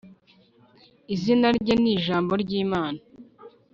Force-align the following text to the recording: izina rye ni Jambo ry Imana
izina 1.13 1.47
rye 1.57 1.75
ni 1.83 1.93
Jambo 2.05 2.33
ry 2.43 2.51
Imana 2.63 3.01